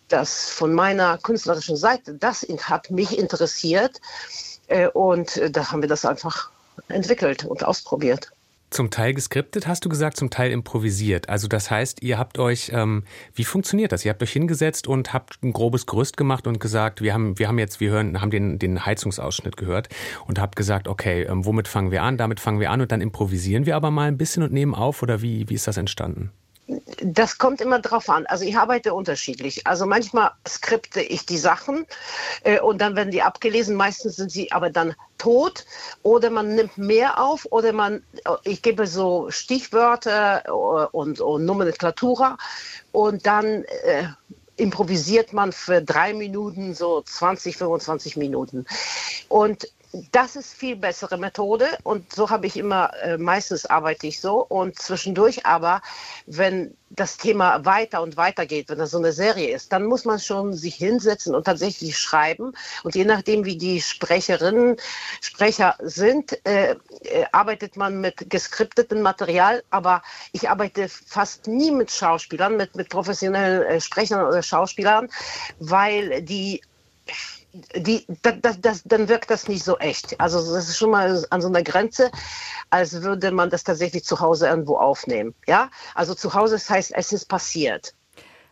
[0.08, 4.02] dass von meiner künstlerischen Seite, das hat mich interessiert.
[4.68, 6.50] Äh, Und äh, da haben wir das einfach
[6.88, 8.32] entwickelt und ausprobiert.
[8.70, 11.28] Zum Teil geskriptet, hast du gesagt, zum Teil improvisiert.
[11.28, 13.04] Also das heißt, ihr habt euch, ähm,
[13.34, 14.06] wie funktioniert das?
[14.06, 17.48] Ihr habt euch hingesetzt und habt ein grobes Gerüst gemacht und gesagt, wir haben, wir
[17.48, 19.90] haben jetzt, wir hören, haben den, den Heizungsausschnitt gehört
[20.28, 22.18] und habt gesagt, okay, ähm, womit fangen wir an?
[22.18, 25.02] Damit fangen wir an und dann improvisieren wir aber mal ein bisschen und nehmen auf
[25.02, 26.32] oder wie, wie ist das entstanden?
[27.02, 28.26] Das kommt immer drauf an.
[28.28, 29.66] Also ich arbeite unterschiedlich.
[29.66, 31.86] Also manchmal skripte ich die Sachen
[32.44, 33.76] äh, und dann werden die abgelesen.
[33.76, 35.66] Meistens sind sie aber dann tot
[36.04, 38.04] oder man nimmt mehr auf oder man,
[38.44, 40.52] ich gebe so Stichwörter äh,
[40.92, 42.38] und, und Nomenklatura
[42.92, 44.08] und dann äh,
[44.56, 48.66] improvisiert man für drei Minuten so 20, 25 Minuten.
[49.28, 49.70] Und
[50.12, 54.46] das ist viel bessere Methode und so habe ich immer, äh, meistens arbeite ich so
[54.46, 55.82] und zwischendurch aber,
[56.28, 60.06] wenn das Thema weiter und weiter geht, wenn das so eine Serie ist, dann muss
[60.06, 64.78] man schon sich hinsetzen und tatsächlich schreiben und je nachdem, wie die Sprecherinnen,
[65.22, 71.92] Sprecher sind, äh, äh, arbeitet man mit geskriptetem Material, aber ich arbeite fast nie mit
[71.92, 75.10] Schauspielern, mit, mit professionellen äh, Sprechern oder Schauspielern,
[75.60, 76.62] weil die
[77.76, 80.20] die, das, das, dann wirkt das nicht so echt.
[80.20, 82.12] Also das ist schon mal an so einer Grenze,
[82.70, 85.34] als würde man das tatsächlich zu Hause irgendwo aufnehmen.
[85.48, 87.94] Ja, also zu Hause das heißt, es ist passiert.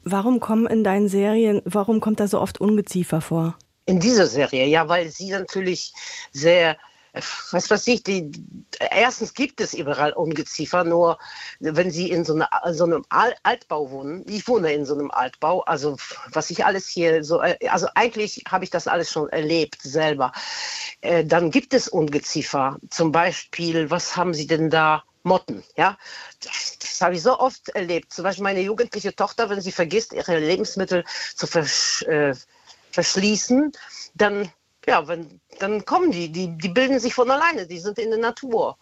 [0.03, 3.57] Warum kommen in deinen Serien, warum kommt da so oft Ungeziefer vor?
[3.85, 5.93] In dieser Serie, ja, weil sie natürlich
[6.31, 6.77] sehr
[7.51, 8.31] was weiß ich, die,
[8.91, 11.17] erstens gibt es überall Ungeziefer, nur
[11.59, 15.61] wenn sie in so, eine, so einem Altbau wohnen, ich wohne in so einem Altbau,
[15.61, 15.97] also
[16.31, 20.31] was ich alles hier so, äh, also eigentlich habe ich das alles schon erlebt selber.
[21.01, 25.03] Äh, dann gibt es Ungeziefer, zum Beispiel, was haben sie denn da?
[25.23, 25.97] Motten, ja.
[26.41, 28.13] Das, das habe ich so oft erlebt.
[28.13, 31.03] Zum Beispiel meine jugendliche Tochter, wenn sie vergisst, ihre Lebensmittel
[31.35, 32.33] zu versch äh,
[32.91, 33.73] verschließen,
[34.15, 34.49] dann
[34.87, 38.19] ja, wenn, dann kommen die, die, die bilden sich von alleine, die sind in der
[38.19, 38.77] Natur.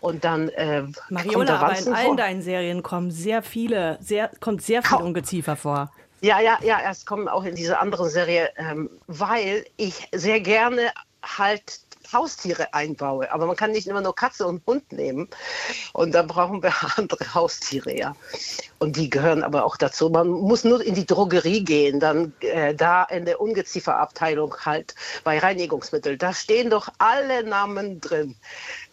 [0.00, 2.16] Und dann äh, Mariola, aber in allen vor.
[2.16, 5.90] deinen Serien kommen sehr viele, sehr, kommt sehr viel Ungeziefer vor.
[6.20, 10.90] Ja, ja, ja, erst kommen auch in diese andere Serie, ähm, weil ich sehr gerne
[11.22, 11.80] halt
[12.14, 13.30] Haustiere einbaue.
[13.30, 15.28] Aber man kann nicht immer nur Katze und Hund nehmen.
[15.92, 18.16] Und da brauchen wir andere Haustiere, ja.
[18.78, 20.08] Und die gehören aber auch dazu.
[20.08, 25.38] Man muss nur in die Drogerie gehen, dann äh, da in der Ungezieferabteilung halt bei
[25.38, 26.16] Reinigungsmitteln.
[26.18, 28.36] Da stehen doch alle Namen drin.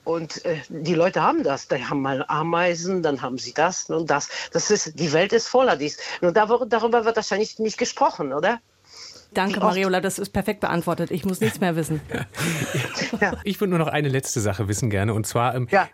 [0.04, 1.68] Und äh, die Leute haben das.
[1.68, 4.30] Die haben mal Ameisen, dann haben sie das und das.
[4.52, 5.98] Das ist, die Welt ist voller dies.
[6.22, 8.60] Nur darüber wird wahrscheinlich nicht gesprochen, oder?
[9.34, 11.10] Danke, Mariola, das ist perfekt beantwortet.
[11.10, 12.02] Ich muss nichts mehr wissen.
[13.22, 13.34] ja.
[13.44, 15.13] Ich würde nur noch eine letzte Sache wissen gerne.
[15.13, 15.88] Und zwar, ähm, ja.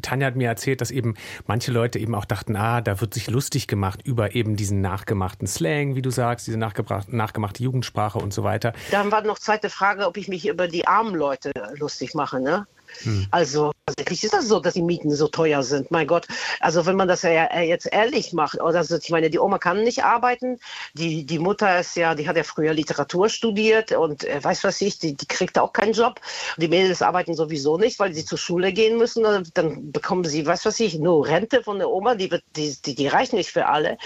[0.00, 1.14] Tanja hat mir erzählt, dass eben
[1.46, 5.46] manche Leute eben auch dachten, ah, da wird sich lustig gemacht über eben diesen nachgemachten
[5.46, 8.72] Slang, wie du sagst, diese nachgemachte Jugendsprache und so weiter.
[8.90, 12.66] Dann war noch zweite Frage, ob ich mich über die armen Leute lustig mache, ne?
[13.02, 13.26] Hm.
[13.30, 15.90] Also tatsächlich ist das so, dass die Mieten so teuer sind.
[15.90, 16.26] Mein Gott,
[16.60, 19.82] also wenn man das ja äh, jetzt ehrlich macht, also ich meine, die Oma kann
[19.82, 20.58] nicht arbeiten,
[20.94, 24.80] die, die Mutter ist ja, die hat ja früher Literatur studiert und äh, weiß was
[24.80, 26.20] ich, die, die kriegt auch keinen Job.
[26.56, 29.24] Die Mädels arbeiten sowieso nicht, weil sie zur Schule gehen müssen.
[29.54, 33.06] Dann bekommen sie, weiß was ich, nur Rente von der Oma, die, die, die, die
[33.08, 33.98] reicht nicht für alle.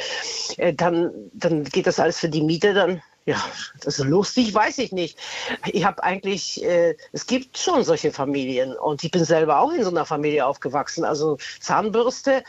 [0.57, 3.43] Äh, dann, dann geht das alles für die Miete, dann ja,
[3.81, 5.19] das ist lustig, weiß ich nicht.
[5.67, 9.85] Ich habe eigentlich, äh, es gibt schon solche Familien und ich bin selber auch in
[9.85, 11.05] so einer Familie aufgewachsen.
[11.05, 12.43] Also Zahnbürste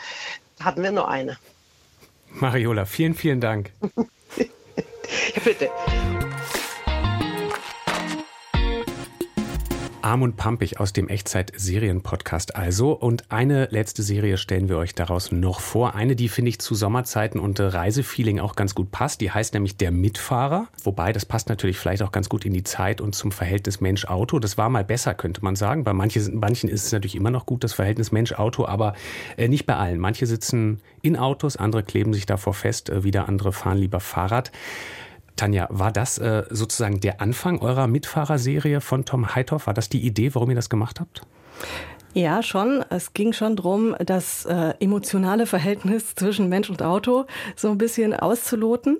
[0.60, 1.38] hatten wir nur eine.
[2.30, 3.72] Mariola, vielen, vielen Dank.
[4.38, 5.70] ja, bitte.
[10.04, 12.92] Arm und Pampig aus dem Echtzeit-Serien-Podcast also.
[12.92, 15.96] Und eine letzte Serie stellen wir euch daraus noch vor.
[15.96, 19.22] Eine, die finde ich zu Sommerzeiten und Reisefeeling auch ganz gut passt.
[19.22, 20.68] Die heißt nämlich Der Mitfahrer.
[20.84, 24.39] Wobei, das passt natürlich vielleicht auch ganz gut in die Zeit und zum Verhältnis Mensch-Auto.
[24.39, 25.84] Das war mal besser, könnte man sagen.
[25.86, 28.96] Bei manchen, manchen ist es natürlich immer noch gut, das Verhältnis Mensch-Auto, aber
[29.38, 30.00] äh, nicht bei allen.
[30.00, 34.52] Manche sitzen in Autos, andere kleben sich davor fest, äh, wieder andere fahren lieber Fahrrad.
[35.36, 39.67] Tanja, war das äh, sozusagen der Anfang eurer Mitfahrerserie von Tom Heithoff?
[39.67, 41.22] War das die Idee, warum ihr das gemacht habt?
[42.13, 42.86] Ja, schon.
[42.91, 48.13] Es ging schon drum, das äh, emotionale Verhältnis zwischen Mensch und Auto so ein bisschen
[48.13, 49.00] auszuloten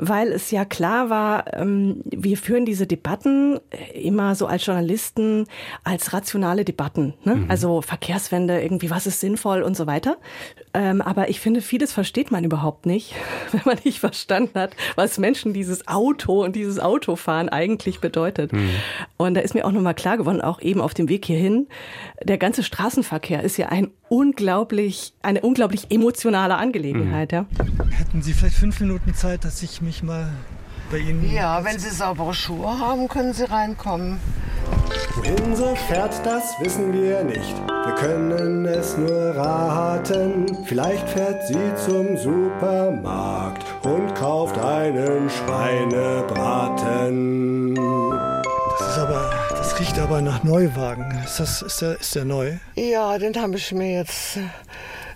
[0.00, 5.46] weil es ja klar war, ähm, wir führen diese Debatten äh, immer so als Journalisten
[5.84, 7.14] als rationale Debatten.
[7.24, 7.36] Ne?
[7.36, 7.50] Mhm.
[7.50, 10.16] Also Verkehrswende, irgendwie, was ist sinnvoll und so weiter.
[10.72, 13.14] Ähm, aber ich finde, vieles versteht man überhaupt nicht,
[13.52, 18.52] wenn man nicht verstanden hat, was Menschen dieses Auto und dieses Autofahren eigentlich bedeutet.
[18.52, 18.70] Mhm.
[19.18, 21.68] Und da ist mir auch nochmal klar geworden, auch eben auf dem Weg hierhin,
[22.24, 27.32] der ganze Straßenverkehr ist ja ein unglaublich, eine unglaublich emotionale Angelegenheit.
[27.32, 27.38] Mhm.
[27.38, 27.46] Ja.
[27.90, 30.30] Hätten Sie vielleicht fünf Minuten Zeit, dass ich mich mal
[30.90, 31.32] bei Ihnen.
[31.32, 34.18] Ja, wenn Sie saubere Schuhe haben, können Sie reinkommen.
[35.16, 37.56] Wohin sie fährt, das wissen wir nicht.
[37.66, 40.46] Wir können es nur raten.
[40.66, 47.74] Vielleicht fährt sie zum Supermarkt und kauft einen Schweinebraten.
[48.78, 49.30] Das ist aber
[49.80, 51.10] riecht aber nach Neuwagen.
[51.24, 52.58] Ist, das, ist, der, ist der neu?
[52.74, 54.38] Ja, den habe ich mir jetzt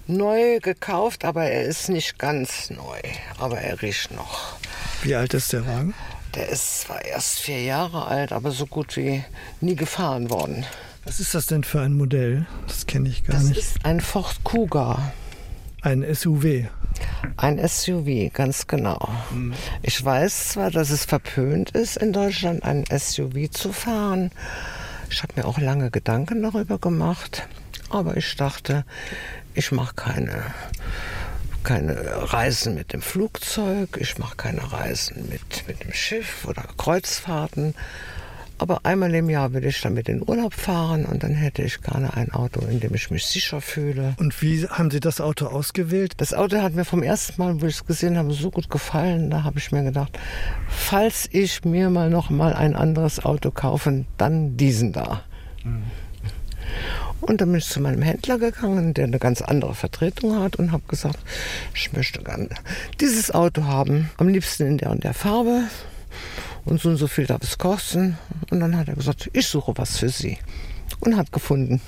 [0.06, 2.98] Neu gekauft, aber er ist nicht ganz neu.
[3.38, 4.56] Aber er riecht noch.
[5.02, 5.94] Wie alt ist der Wagen?
[6.34, 9.22] Der ist zwar erst vier Jahre alt, aber so gut wie
[9.60, 10.64] nie gefahren worden.
[11.04, 12.46] Was ist das denn für ein Modell?
[12.66, 13.58] Das kenne ich gar das nicht.
[13.58, 15.12] Das ist ein Ford Kuga.
[15.82, 16.68] Ein SUV.
[17.36, 19.08] Ein SUV, ganz genau.
[19.30, 19.54] Mhm.
[19.82, 24.30] Ich weiß zwar, dass es verpönt ist, in Deutschland ein SUV zu fahren.
[25.10, 27.46] Ich habe mir auch lange Gedanken darüber gemacht.
[27.90, 28.84] Aber ich dachte,
[29.54, 30.42] ich mache keine,
[31.62, 37.74] keine Reisen mit dem Flugzeug, ich mache keine Reisen mit, mit dem Schiff oder Kreuzfahrten.
[38.58, 42.14] Aber einmal im Jahr will ich damit in Urlaub fahren und dann hätte ich gerne
[42.14, 44.14] ein Auto, in dem ich mich sicher fühle.
[44.18, 46.12] Und wie haben Sie das Auto ausgewählt?
[46.18, 49.30] Das Auto hat mir vom ersten Mal, wo ich es gesehen habe, so gut gefallen.
[49.30, 50.18] Da habe ich mir gedacht,
[50.68, 55.22] falls ich mir mal noch mal ein anderes Auto kaufe, dann diesen da.
[55.64, 55.82] Mhm.
[57.20, 60.72] Und dann bin ich zu meinem Händler gegangen, der eine ganz andere Vertretung hat und
[60.72, 61.18] habe gesagt,
[61.74, 62.50] ich möchte gerne
[63.00, 65.64] dieses Auto haben, am liebsten in der und der Farbe
[66.64, 68.18] und so und so viel darf es kosten.
[68.50, 70.38] Und dann hat er gesagt, ich suche was für Sie
[71.00, 71.80] und hat gefunden.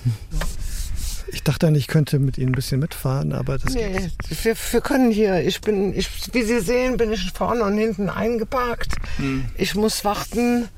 [1.33, 4.11] Ich dachte, ich könnte mit Ihnen ein bisschen mitfahren, aber das nee,
[4.43, 5.43] wir, wir, können hier.
[5.43, 8.95] Ich bin, ich, wie Sie sehen, bin ich vorne und hinten eingeparkt.
[9.17, 9.45] Hm.
[9.57, 10.69] Ich muss warten.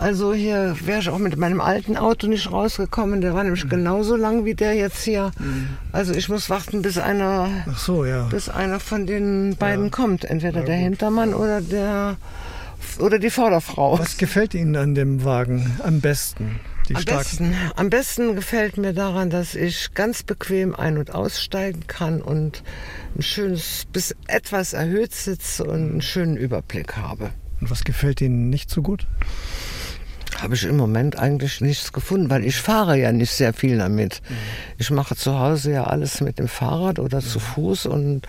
[0.00, 3.20] Also hier wäre ich auch mit meinem alten Auto nicht rausgekommen.
[3.20, 3.70] Der war nämlich mhm.
[3.70, 5.32] genauso lang wie der jetzt hier.
[5.38, 5.68] Mhm.
[5.90, 8.24] Also ich muss warten, bis einer, so, ja.
[8.24, 9.90] bis einer von den beiden ja.
[9.90, 10.24] kommt.
[10.24, 12.16] Entweder ja, der Hintermann oder der
[13.00, 13.98] oder die Vorderfrau.
[13.98, 16.60] Was gefällt Ihnen an dem Wagen am besten?
[16.94, 22.22] am, besten, am besten gefällt mir daran, dass ich ganz bequem ein- und aussteigen kann
[22.22, 22.62] und
[23.16, 27.30] ein schönes, bis etwas erhöht sitze und einen schönen Überblick habe.
[27.60, 29.06] Und was gefällt Ihnen nicht so gut?
[30.42, 34.20] Habe ich im Moment eigentlich nichts gefunden, weil ich fahre ja nicht sehr viel damit.
[34.28, 34.34] Mhm.
[34.78, 38.22] Ich mache zu Hause ja alles mit dem Fahrrad oder zu Fuß und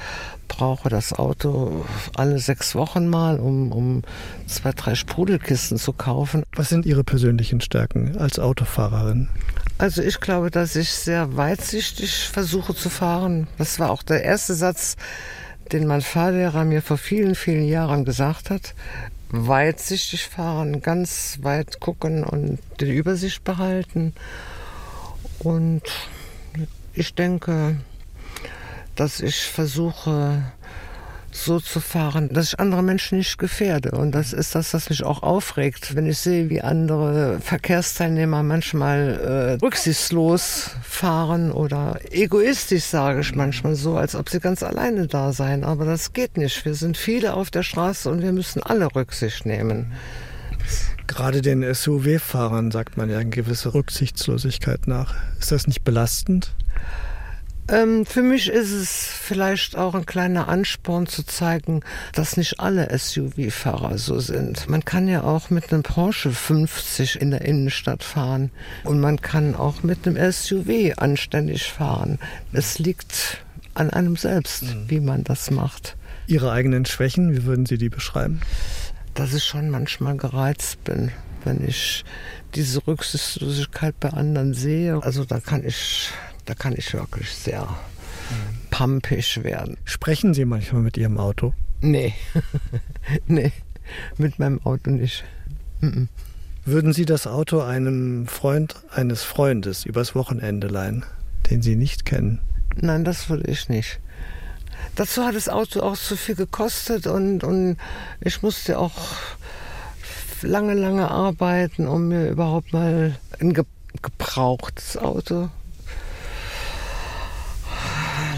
[0.48, 4.02] brauche das Auto alle sechs Wochen mal, um, um
[4.48, 6.44] zwei, drei Sprudelkisten zu kaufen.
[6.56, 9.30] Was sind Ihre persönlichen Stärken als Autofahrerin?
[9.78, 13.48] Also ich glaube, dass ich sehr weitsichtig versuche zu fahren.
[13.58, 14.98] Das war auch der erste Satz,
[15.72, 18.74] den mein Fahrlehrer mir vor vielen, vielen Jahren gesagt hat
[19.30, 24.14] weitsichtig fahren, ganz weit gucken und die Übersicht behalten.
[25.40, 25.84] Und
[26.94, 27.78] ich denke,
[28.96, 30.44] dass ich versuche,
[31.44, 33.92] so zu fahren, dass ich andere Menschen nicht gefährde.
[33.92, 39.58] Und das ist das, was mich auch aufregt, wenn ich sehe, wie andere Verkehrsteilnehmer manchmal
[39.60, 45.32] äh, rücksichtslos fahren oder egoistisch, sage ich manchmal so, als ob sie ganz alleine da
[45.32, 45.64] seien.
[45.64, 46.66] Aber das geht nicht.
[46.66, 49.94] Wir sind viele auf der Straße und wir müssen alle Rücksicht nehmen.
[51.08, 55.16] Gerade den SUV-Fahrern sagt man ja eine gewisse Rücksichtslosigkeit nach.
[55.40, 56.54] Ist das nicht belastend?
[57.72, 61.82] Ähm, für mich ist es vielleicht auch ein kleiner Ansporn zu zeigen,
[62.14, 64.68] dass nicht alle SUV-Fahrer so sind.
[64.68, 68.50] Man kann ja auch mit einem Porsche 50 in der Innenstadt fahren
[68.84, 72.18] und man kann auch mit einem SUV anständig fahren.
[72.54, 73.44] Es liegt
[73.76, 74.90] an einem selbst, mhm.
[74.90, 75.96] wie man das macht.
[76.26, 78.42] Ihre eigenen Schwächen, wie würden Sie die beschreiben?
[79.14, 81.12] Dass ich schon manchmal gereizt bin,
[81.44, 82.04] wenn ich
[82.56, 85.02] diese Rücksichtslosigkeit bei anderen sehe.
[85.04, 86.12] Also da kann ich
[86.50, 87.68] da kann ich wirklich sehr
[88.72, 89.78] pampig werden.
[89.86, 91.54] Sprechen Sie manchmal mit Ihrem Auto?
[91.80, 92.16] Nee.
[93.28, 93.52] nee,
[94.18, 95.24] mit meinem Auto nicht.
[96.66, 101.06] Würden Sie das Auto einem Freund eines Freundes übers Wochenende leihen,
[101.52, 102.40] den Sie nicht kennen?
[102.76, 104.00] Nein, das würde ich nicht.
[104.96, 107.78] Dazu hat das Auto auch zu viel gekostet und, und
[108.22, 108.96] ich musste auch
[110.42, 113.54] lange, lange arbeiten, um mir überhaupt mal ein
[114.02, 115.50] gebrauchtes Auto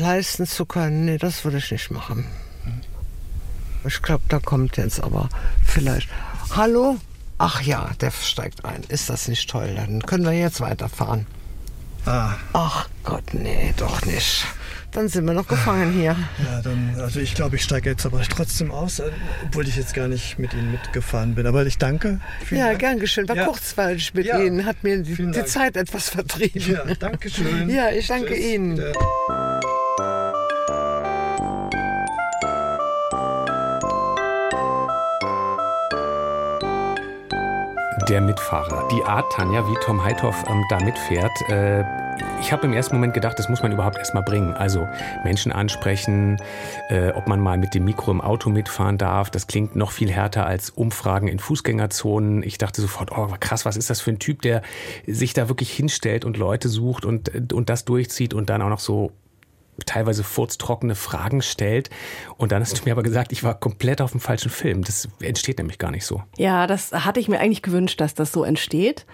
[0.02, 2.26] leisten zu können, nee, das würde ich nicht machen.
[3.86, 5.30] Ich glaube, da kommt jetzt aber
[5.66, 6.10] vielleicht.
[6.56, 6.98] Hallo?
[7.38, 8.84] Ach ja, der steigt ein.
[8.90, 9.74] Ist das nicht toll?
[9.76, 11.26] Dann können wir jetzt weiterfahren.
[12.06, 12.34] Ah.
[12.54, 14.46] Ach Gott, nee, doch nicht.
[14.92, 16.18] Dann sind wir noch gefangen hier.
[16.44, 19.10] Ja, dann, also ich glaube, ich steige jetzt aber trotzdem aus, äh,
[19.46, 21.48] obwohl ich jetzt gar nicht mit Ihnen mitgefahren bin.
[21.48, 22.20] Aber ich danke.
[22.50, 22.80] Ja, Dank.
[22.80, 23.30] gern geschehen.
[23.30, 23.46] War ja.
[23.46, 24.40] kurzweilig mit ja.
[24.40, 26.74] Ihnen, hat mir die, die Zeit etwas vertrieben.
[26.74, 27.70] Ja, danke schön.
[27.70, 28.46] Ja, ich danke Tschüss.
[28.46, 28.76] Ihnen.
[28.76, 28.94] Bitte.
[38.10, 38.88] Der Mitfahrer.
[38.90, 41.84] Die Art, Tanja, wie Tom Heithoff ähm, da mitfährt, äh,
[42.40, 44.54] ich habe im ersten Moment gedacht, das muss man überhaupt erstmal bringen.
[44.54, 44.88] Also
[45.24, 46.38] Menschen ansprechen,
[46.90, 49.30] äh, ob man mal mit dem Mikro im Auto mitfahren darf.
[49.30, 52.44] Das klingt noch viel härter als Umfragen in Fußgängerzonen.
[52.44, 54.62] Ich dachte sofort, oh krass, was ist das für ein Typ, der
[55.08, 58.80] sich da wirklich hinstellt und Leute sucht und, und das durchzieht und dann auch noch
[58.80, 59.12] so
[59.86, 61.90] teilweise furztrockene Fragen stellt.
[62.38, 64.84] Und dann hast du mir aber gesagt, ich war komplett auf dem falschen Film.
[64.84, 66.24] Das entsteht nämlich gar nicht so.
[66.38, 69.06] Ja, das hatte ich mir eigentlich gewünscht, dass das so entsteht.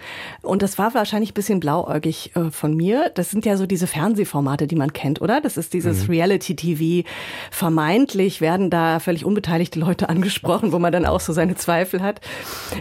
[0.42, 3.12] Und das war wahrscheinlich ein bisschen blauäugig äh, von mir.
[3.16, 5.42] Das sind ja so diese Fernsehformate, die man kennt, oder?
[5.42, 6.14] Das ist dieses mhm.
[6.14, 7.08] Reality-TV.
[7.52, 12.22] Vermeintlich werden da völlig unbeteiligte Leute angesprochen, wo man dann auch so seine Zweifel hat.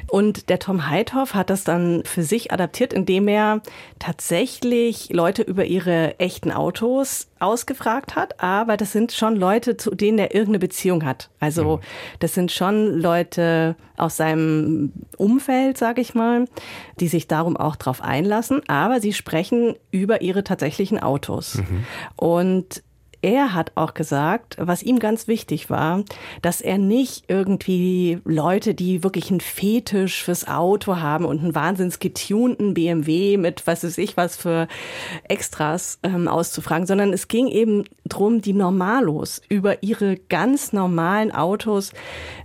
[0.09, 3.63] Und der Tom Heithoff hat das dann für sich adaptiert, indem er
[3.99, 10.19] tatsächlich Leute über ihre echten Autos ausgefragt hat, aber das sind schon Leute, zu denen
[10.19, 11.31] er irgendeine Beziehung hat.
[11.39, 11.81] Also mhm.
[12.21, 16.47] das sind schon Leute aus seinem Umfeld, sage ich mal,
[17.01, 21.57] die sich darum auch drauf einlassen, aber sie sprechen über ihre tatsächlichen Autos.
[21.57, 21.85] Mhm.
[22.17, 22.83] Und
[23.27, 26.05] er hat auch gesagt, was ihm ganz wichtig war,
[26.43, 31.99] dass er nicht irgendwie Leute, die wirklich einen Fetisch fürs Auto haben und einen wahnsinns
[31.99, 34.69] getunten BMW mit was weiß ich was für
[35.25, 41.93] Extras ähm, auszufragen, sondern es ging eben drum, die Normalos über ihre ganz normalen Autos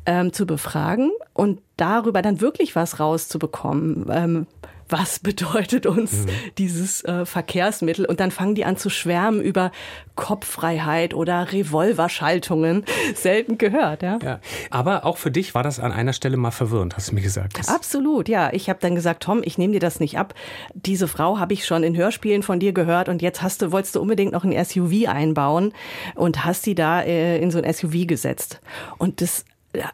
[0.08, 4.08] ähm, zu befragen und darüber dann wirklich was rauszubekommen.
[4.10, 4.48] Ähm,
[4.92, 6.30] was bedeutet uns mhm.
[6.58, 8.06] dieses äh, Verkehrsmittel?
[8.06, 9.72] Und dann fangen die an zu schwärmen über
[10.16, 12.86] Kopffreiheit oder Revolverschaltungen.
[13.16, 14.20] Selten gehört, ja.
[14.22, 14.40] ja.
[14.70, 17.58] Aber auch für dich war das an einer Stelle mal verwirrend, hast du mir gesagt.
[17.58, 18.52] Das Absolut, ja.
[18.54, 20.34] Ich habe dann gesagt, Tom, ich nehme dir das nicht ab.
[20.74, 23.96] Diese Frau habe ich schon in Hörspielen von dir gehört und jetzt hast du, wolltest
[23.96, 25.74] du unbedingt noch ein SUV einbauen
[26.16, 28.60] und hast sie da äh, in so ein SUV gesetzt.
[28.98, 29.46] Und das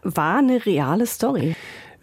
[0.04, 1.56] war eine reale Story.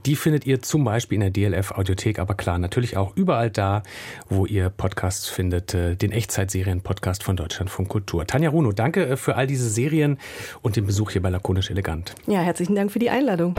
[0.07, 3.83] Die findet ihr zum Beispiel in der DLF Audiothek, aber klar, natürlich auch überall da,
[4.29, 8.27] wo ihr Podcasts findet, äh, den Echtzeitserien-Podcast von Deutschlandfunk Kultur.
[8.27, 10.19] Tanja Runo, danke äh, für all diese Serien
[10.61, 12.15] und den Besuch hier bei Lakonisch Elegant.
[12.27, 13.55] Ja, herzlichen Dank für die Einladung.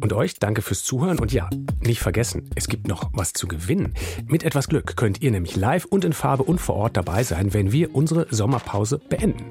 [0.00, 1.50] Und euch danke fürs Zuhören und ja,
[1.84, 3.92] nicht vergessen, es gibt noch was zu gewinnen.
[4.26, 7.52] Mit etwas Glück könnt ihr nämlich live und in Farbe und vor Ort dabei sein,
[7.52, 9.44] wenn wir unsere Sommerpause beenden.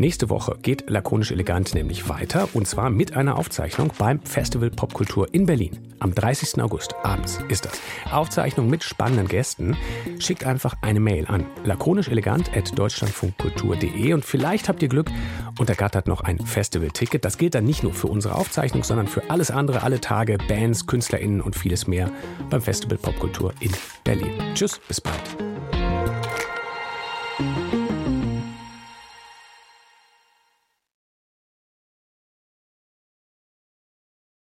[0.00, 5.28] Nächste Woche geht Lakonisch Elegant nämlich weiter und zwar mit einer Aufzeichnung beim Festival Popkultur
[5.34, 5.78] in Berlin.
[5.98, 6.62] Am 30.
[6.62, 7.78] August abends ist das.
[8.10, 9.76] Aufzeichnung mit spannenden Gästen.
[10.18, 15.10] Schickt einfach eine Mail an lakonischelegant.deutschlandfunkkultur.de und vielleicht habt ihr Glück
[15.58, 17.22] und ergattert noch ein Festival-Ticket.
[17.22, 20.86] Das gilt dann nicht nur für unsere Aufzeichnung, sondern für alles andere, alle Tage, Bands,
[20.86, 22.10] KünstlerInnen und vieles mehr
[22.48, 24.32] beim Festival Popkultur in Berlin.
[24.54, 25.20] Tschüss, bis bald.